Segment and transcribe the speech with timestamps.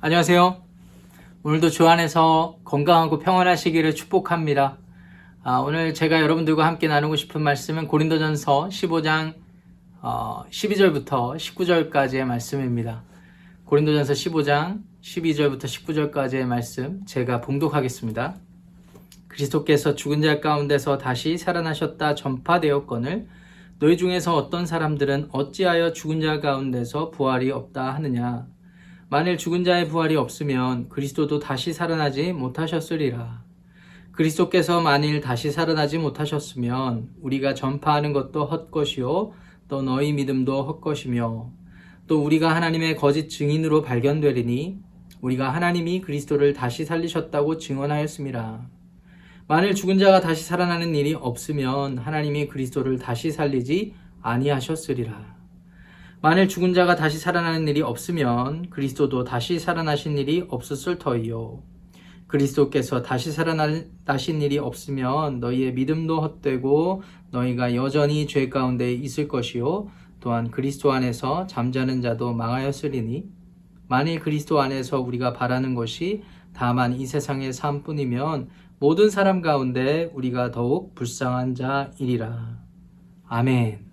[0.00, 0.62] 안녕하세요.
[1.42, 4.78] 오늘도 주 안에서 건강하고 평안하시기를 축복합니다.
[5.42, 9.34] 아, 오늘 제가 여러분들과 함께 나누고 싶은 말씀은 고린도전서 15장
[10.00, 13.02] 어, 12절부터 19절까지의 말씀입니다.
[13.64, 18.36] 고린도전서 15장 12절부터 19절까지의 말씀 제가 봉독하겠습니다.
[19.26, 23.26] 그리스도께서 죽은 자 가운데서 다시 살아나셨다 전파되었거늘
[23.80, 28.46] 너희 중에서 어떤 사람들은 어찌하여 죽은 자 가운데서 부활이 없다 하느냐
[29.10, 33.42] 만일 죽은 자의 부활이 없으면 그리스도도 다시 살아나지 못하셨으리라
[34.12, 39.32] 그리스도께서 만일 다시 살아나지 못하셨으면 우리가 전파하는 것도 헛것이요
[39.68, 41.50] 또 너희 믿음도 헛것이며
[42.06, 44.78] 또 우리가 하나님의 거짓 증인으로 발견되리니
[45.20, 48.68] 우리가 하나님이 그리스도를 다시 살리셨다고 증언하였습니다.
[49.46, 55.37] 만일 죽은 자가 다시 살아나는 일이 없으면 하나님이 그리스도를 다시 살리지 아니하셨으리라.
[56.20, 61.62] 만일 죽은 자가 다시 살아나는 일이 없으면 그리스도도 다시 살아나신 일이 없었을 터이요.
[62.26, 69.88] 그리스도께서 다시 살아나신 일이 없으면 너희의 믿음도 헛되고 너희가 여전히 죄 가운데 있을 것이요.
[70.18, 73.24] 또한 그리스도 안에서 잠자는 자도 망하였으리니
[73.86, 78.48] 만일 그리스도 안에서 우리가 바라는 것이 다만 이 세상의 삶뿐이면
[78.80, 82.58] 모든 사람 가운데 우리가 더욱 불쌍한 자이리라.
[83.28, 83.86] 아멘.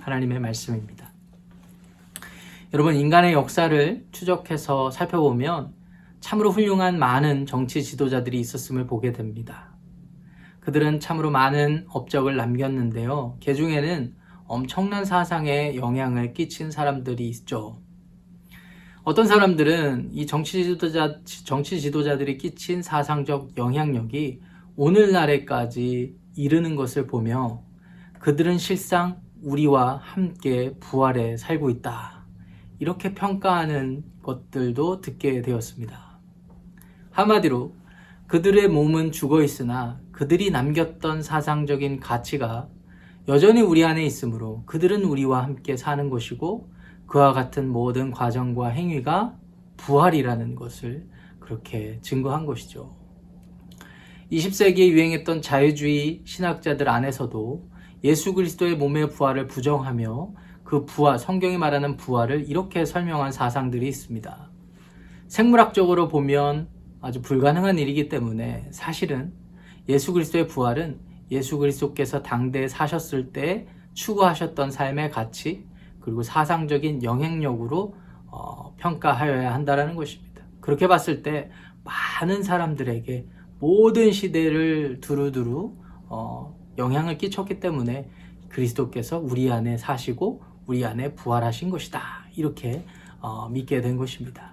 [0.00, 0.99] 하나님의 말씀입니다.
[2.72, 5.74] 여러분, 인간의 역사를 추적해서 살펴보면
[6.20, 9.74] 참으로 훌륭한 많은 정치 지도자들이 있었음을 보게 됩니다.
[10.60, 13.38] 그들은 참으로 많은 업적을 남겼는데요.
[13.44, 17.82] 그 중에는 엄청난 사상에 영향을 끼친 사람들이 있죠.
[19.02, 24.42] 어떤 사람들은 이 정치 지도자, 정치 지도자들이 끼친 사상적 영향력이
[24.76, 27.64] 오늘날에까지 이르는 것을 보며
[28.20, 32.19] 그들은 실상 우리와 함께 부활에 살고 있다.
[32.80, 36.18] 이렇게 평가하는 것들도 듣게 되었습니다.
[37.10, 37.76] 한마디로
[38.26, 42.68] 그들의 몸은 죽어 있으나 그들이 남겼던 사상적인 가치가
[43.28, 46.70] 여전히 우리 안에 있으므로 그들은 우리와 함께 사는 것이고
[47.06, 49.36] 그와 같은 모든 과정과 행위가
[49.76, 51.06] 부활이라는 것을
[51.38, 52.96] 그렇게 증거한 것이죠.
[54.32, 57.68] 20세기에 유행했던 자유주의 신학자들 안에서도
[58.04, 60.32] 예수 그리스도의 몸의 부활을 부정하며
[60.70, 64.50] 그 부활, 성경이 말하는 부활을 이렇게 설명한 사상들이 있습니다.
[65.26, 66.68] 생물학적으로 보면
[67.00, 69.32] 아주 불가능한 일이기 때문에 사실은
[69.88, 71.00] 예수 그리스도의 부활은
[71.32, 75.66] 예수 그리스도께서 당대에 사셨을 때 추구하셨던 삶의 가치
[75.98, 77.96] 그리고 사상적인 영향력으로
[78.28, 80.44] 어, 평가하여야 한다는 것입니다.
[80.60, 81.50] 그렇게 봤을 때
[81.82, 83.26] 많은 사람들에게
[83.58, 85.74] 모든 시대를 두루두루
[86.06, 88.08] 어, 영향을 끼쳤기 때문에
[88.48, 92.00] 그리스도께서 우리 안에 사시고 우리 안에 부활하신 것이다.
[92.36, 92.84] 이렇게
[93.20, 94.52] 어, 믿게 된 것입니다.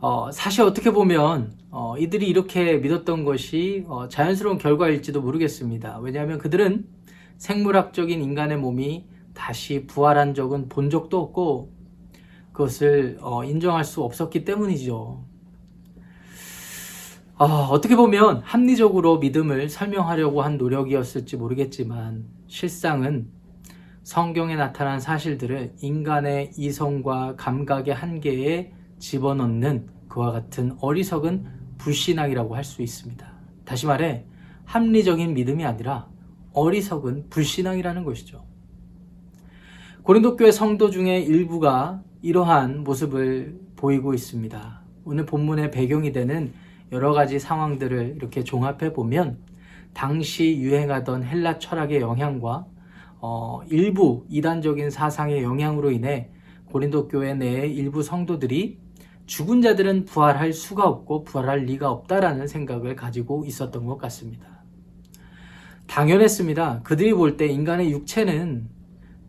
[0.00, 5.98] 어, 사실 어떻게 보면 어, 이들이 이렇게 믿었던 것이 어, 자연스러운 결과일지도 모르겠습니다.
[5.98, 6.86] 왜냐하면 그들은
[7.36, 11.72] 생물학적인 인간의 몸이 다시 부활한 적은 본 적도 없고
[12.52, 15.24] 그것을 어, 인정할 수 없었기 때문이죠.
[17.38, 23.30] 어, 어떻게 보면 합리적으로 믿음을 설명하려고 한 노력이었을지 모르겠지만 실상은
[24.08, 31.44] 성경에 나타난 사실들을 인간의 이성과 감각의 한계에 집어넣는 그와 같은 어리석은
[31.76, 33.30] 불신앙이라고 할 수 있습니다.
[33.66, 34.24] 다시 말해
[34.64, 36.08] 합리적인 믿음이 아니라
[36.54, 38.46] 어리석은 불신앙이라는 것이죠.
[40.04, 44.80] 고린도 교회 성도 중에 일부가 이러한 모습을 보이고 있습니다.
[45.04, 46.54] 오늘 본문의 배경이 되는
[46.92, 49.36] 여러 가지 상황들을 이렇게 종합해 보면
[49.92, 52.64] 당시 유행하던 헬라 철학의 영향과
[53.20, 56.30] 어, 일부 이단적인 사상의 영향으로 인해
[56.66, 58.78] 고린도 교회 내의 일부 성도들이
[59.26, 64.62] 죽은 자들은 부활할 수가 없고 부활할 리가 없다라는 생각을 가지고 있었던 것 같습니다.
[65.86, 66.82] 당연했습니다.
[66.82, 68.68] 그들이 볼 때 인간의 육체는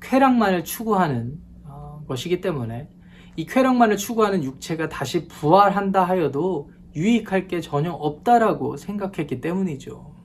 [0.00, 2.88] 쾌락만을 추구하는 어, 것이기 때문에
[3.36, 10.17] 이 쾌락만을 추구하는 육체가 다시 부활한다 하여도 유익할 게 전혀 없다라고 생각했기 때문이죠.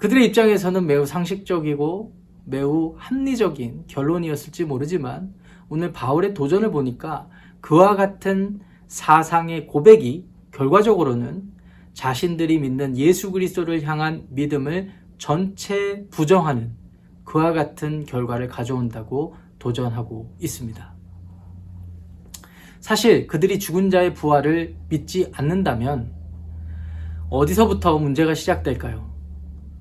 [0.00, 2.12] 그들의 입장에서는 매우 상식적이고
[2.46, 5.34] 매우 합리적인 결론이었을지 모르지만
[5.68, 7.28] 오늘 바울의 도전을 보니까
[7.60, 11.52] 그와 같은 사상의 고백이 결과적으로는
[11.92, 16.72] 자신들이 믿는 예수 그리스도를 향한 믿음을 전체 부정하는
[17.24, 20.94] 그와 같은 결과를 가져온다고 도전하고 있습니다.
[22.80, 26.14] 사실 그들이 죽은 자의 부활을 믿지 않는다면
[27.28, 29.09] 어디서부터 문제가 시작될까요?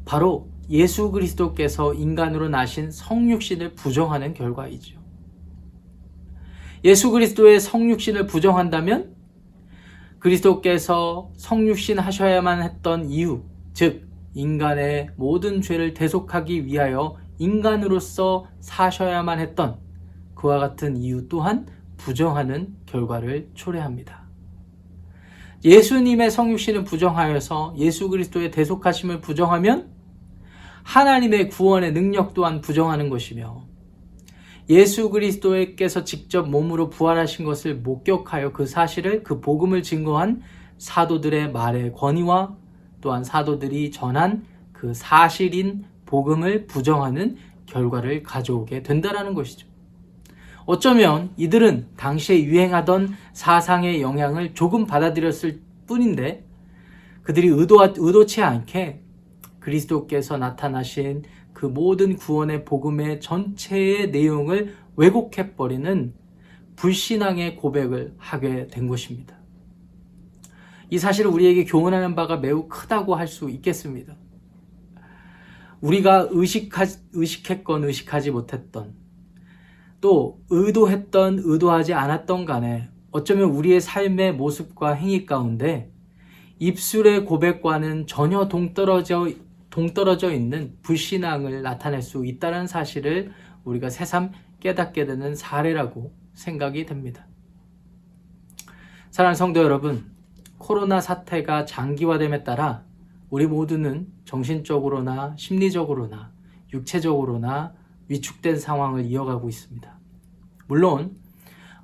[0.09, 4.99] 바로 예수 그리스도께서 인간으로 나신 성육신을 부정하는 결과이죠.
[6.83, 9.15] 예수 그리스도의 성육신을 부정한다면
[10.17, 13.43] 그리스도께서 성육신 하셔야만 했던 이유,
[13.75, 19.77] 즉 인간의 모든 죄를 대속하기 위하여 인간으로서 사셔야만 했던
[20.33, 21.67] 그와 같은 이유 또한
[21.97, 24.27] 부정하는 결과를 초래합니다.
[25.63, 29.98] 예수님의 성육신을 부정하여서 예수 그리스도의 대속하심을 부정하면
[30.83, 33.63] 하나님의 구원의 능력 또한 부정하는 것이며
[34.69, 40.41] 예수 그리스도께서 직접 몸으로 부활하신 것을 목격하여 그 사실을 그 복음을 증거한
[40.77, 42.55] 사도들의 말의 권위와
[43.01, 49.67] 또한 사도들이 전한 그 사실인 복음을 부정하는 결과를 가져오게 된다라는 것이죠.
[50.65, 56.45] 어쩌면 이들은 당시에 유행하던 사상의 영향을 조금 받아들였을 뿐인데
[57.23, 59.01] 그들이 의도, 의도치 않게
[59.59, 61.23] 그리스도께서 나타나신
[61.53, 66.13] 그 모든 구원의 복음의 전체의 내용을 왜곡해버리는
[66.75, 69.37] 불신앙의 고백을 하게 된 것입니다.
[70.89, 74.15] 이 사실을 우리에게 교훈하는 바가 매우 크다고 할 수 있겠습니다.
[75.81, 78.95] 우리가 의식하, 의식했건 의식하지 못했던
[80.01, 85.91] 또 의도했던 의도하지 않았던 간에 어쩌면 우리의 삶의 모습과 행위 가운데
[86.59, 89.29] 입술의 고백과는 전혀 동떨어져
[89.69, 93.31] 동떨어져 있는 불신앙을 나타낼 수 있다는 사실을
[93.63, 97.27] 우리가 새삼 깨닫게 되는 사례라고 생각이 됩니다.
[99.11, 100.11] 사랑하는 성도 여러분,
[100.57, 102.83] 코로나 사태가 장기화됨에 따라
[103.29, 106.31] 우리 모두는 정신적으로나 심리적으로나
[106.73, 107.73] 육체적으로나
[108.07, 109.99] 위축된 상황을 이어가고 있습니다.
[110.67, 111.17] 물론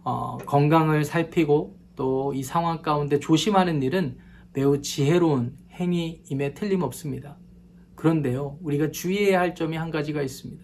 [0.04, 4.18] 어, 건강을 살피고 또 이 상황 가운데 조심하는 일은
[4.54, 7.38] 매우 지혜로운 행위임에 틀림없습니다.
[7.96, 10.64] 그런데요, 우리가 주의해야 할 점이 한 가지가 있습니다.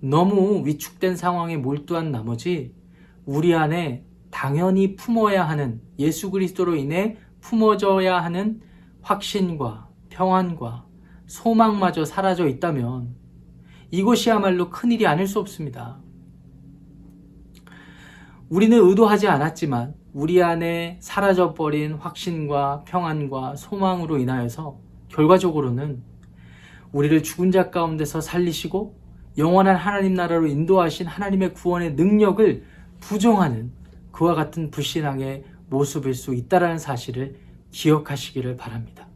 [0.00, 2.74] 너무 위축된 상황에 몰두한 나머지
[3.24, 8.60] 우리 안에 당연히 품어야 하는 예수 그리스도로 인해 품어져야 하는
[9.02, 10.86] 확신과 평안과
[11.26, 13.16] 소망마저 사라져 있다면
[13.90, 16.00] 이것이야말로 큰일이 아닐 수 없습니다.
[18.48, 24.78] 우리는 의도하지 않았지만 우리 안에 사라져버린 확신과 평안과 소망으로 인하여서
[25.08, 26.02] 결과적으로는
[26.92, 28.98] 우리를 죽은 자 가운데서 살리시고
[29.36, 32.64] 영원한 하나님 나라로 인도하신 하나님의 구원의 능력을
[33.00, 33.72] 부정하는
[34.10, 37.36] 그와 같은 불신앙의 모습일 수 있다라는 사실을
[37.70, 39.06] 기억하시기를 바랍니다.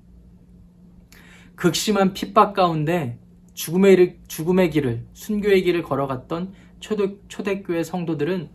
[1.56, 3.18] 극심한 핍박 가운데
[3.54, 8.50] 죽음의, 죽음의 길을, 순교의 길을 걸어갔던 초대, 초대교회 성도들은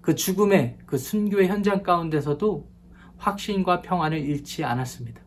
[0.00, 2.68] 그 죽음의 그 순교의 현장 가운데서도
[3.18, 5.20] 확신과 평안을 잃지 않았습니다.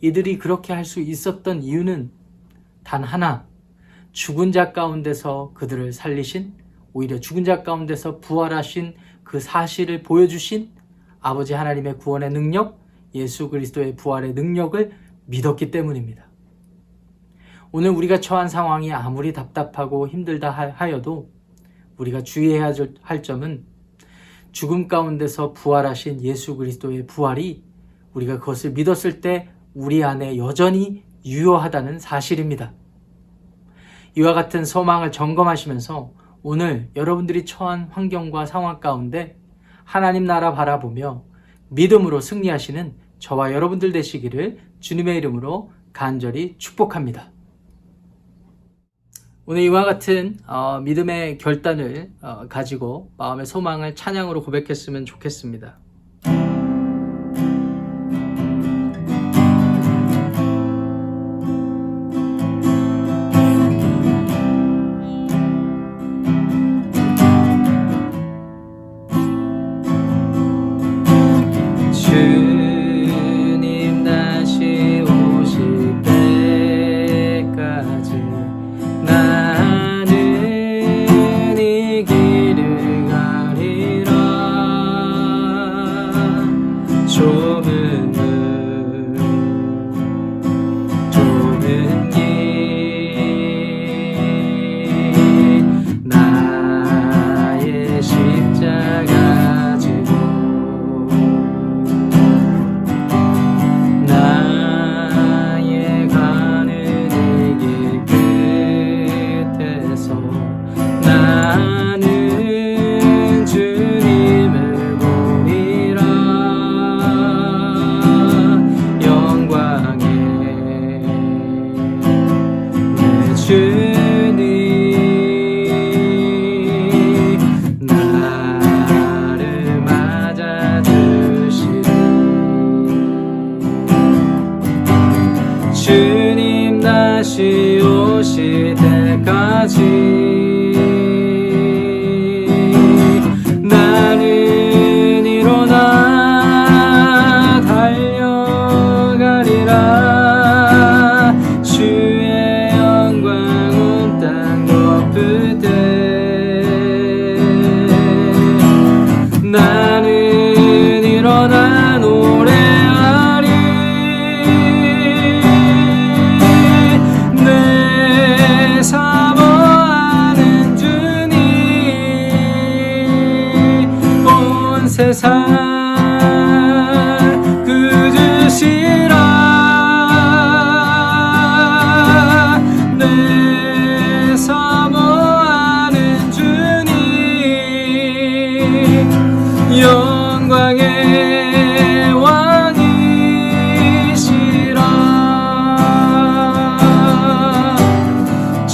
[0.00, 2.10] 이들이 그렇게 할 수 있었던 이유는
[2.90, 3.46] 단 하나,
[4.10, 6.54] 죽은 자 가운데서 그들을 살리신,
[6.92, 10.72] 오히려 죽은 자 가운데서 부활하신 그 사실을 보여주신
[11.20, 12.80] 아버지 하나님의 구원의 능력,
[13.14, 14.90] 예수 그리스도의 부활의 능력을
[15.26, 16.26] 믿었기 때문입니다.
[17.70, 21.30] 오늘 우리가 처한 상황이 아무리 답답하고 힘들다 하여도
[21.96, 22.72] 우리가 주의해야
[23.02, 23.66] 할 점은
[24.50, 27.62] 죽음 가운데서 부활하신 예수 그리스도의 부활이
[28.14, 32.79] 우리가 그것을 믿었을 때 우리 안에 여전히 유효하다는 사실입니다.
[34.16, 36.12] 이와 같은 소망을 점검하시면서
[36.42, 39.38] 오늘 여러분들이 처한 환경과 상황 가운데
[39.84, 41.22] 하나님 나라 바라보며
[41.68, 47.30] 믿음으로 승리하시는 저와 여러분들 되시기를 주님의 이름으로 간절히 축복합니다.
[49.46, 55.78] 오늘 이와 같은 어, 믿음의 결단을 어, 가지고 마음의 소망을 찬양으로 고백했으면 좋겠습니다.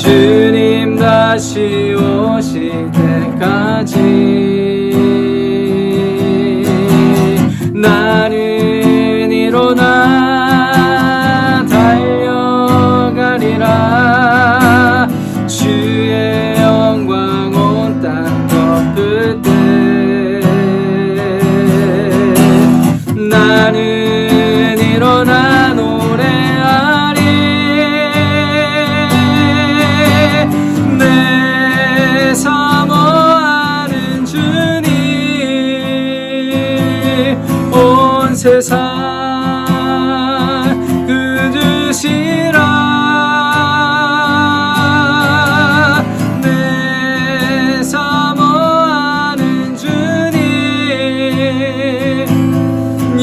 [0.06, 4.25] 주님 다시 오실 때까지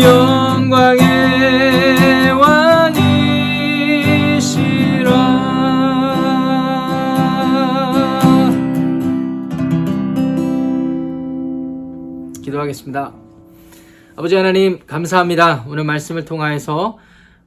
[0.02, 1.04] 영광의
[2.32, 3.14] 왕이시라
[12.44, 13.14] 기도하겠습니다.
[14.16, 15.66] 아버지 하나님 감사합니다.
[15.68, 16.98] 오늘 말씀을 통하여서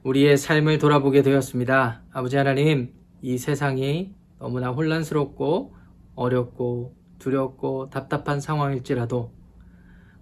[0.03, 2.01] 우리의 삶을 돌아보게 되었습니다.
[2.11, 5.75] 아버지 하나님 이 세상이 너무나 혼란스럽고
[6.15, 9.31] 어렵고 두렵고 답답한 상황일지라도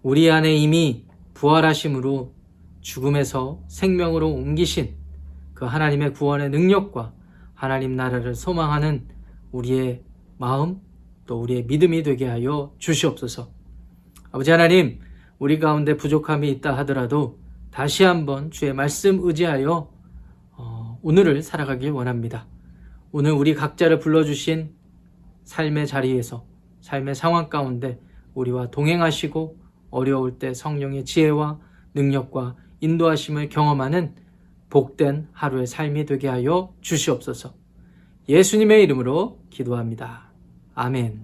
[0.01, 1.04] 우리 안에 이미
[1.35, 2.33] 부활하심으로
[2.81, 4.95] 죽음에서 생명으로 옮기신
[5.53, 7.13] 그 하나님의 구원의 능력과
[7.53, 9.07] 하나님 나라를 소망하는
[9.51, 10.01] 우리의
[10.37, 10.81] 마음
[11.25, 13.49] 또 우리의 믿음이 되게 하여 주시옵소서.
[14.31, 14.99] 아버지 하나님,
[15.39, 17.39] 우리 가운데 부족함이 있다 하더라도
[17.71, 19.89] 다시 한번 주의 말씀 의지하여
[20.51, 22.47] 어, 오늘을 살아가길 원합니다.
[23.11, 24.71] 오늘 우리 각자를 불러주신
[25.43, 26.45] 삶의 자리에서
[26.81, 27.99] 삶의 상황 가운데
[28.33, 31.59] 우리와 동행하시고 어려울 때 성령의 지혜와
[31.93, 34.15] 능력과 인도하심을 경험하는
[34.69, 37.53] 복된 하루의 삶이 되게 하여 주시옵소서.
[38.27, 40.31] 예수님의 이름으로 기도합니다.
[40.73, 41.23] 아멘.